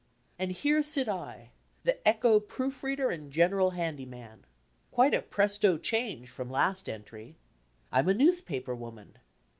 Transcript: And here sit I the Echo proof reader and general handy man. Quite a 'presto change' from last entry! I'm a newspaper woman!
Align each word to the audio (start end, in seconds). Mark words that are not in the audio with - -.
And 0.39 0.51
here 0.51 0.81
sit 0.81 1.07
I 1.07 1.51
the 1.83 1.95
Echo 2.07 2.39
proof 2.39 2.81
reader 2.81 3.11
and 3.11 3.31
general 3.31 3.69
handy 3.69 4.07
man. 4.07 4.47
Quite 4.89 5.13
a 5.13 5.21
'presto 5.21 5.77
change' 5.77 6.31
from 6.31 6.49
last 6.49 6.89
entry! 6.89 7.35
I'm 7.91 8.09
a 8.09 8.13
newspaper 8.15 8.73
woman! 8.73 9.19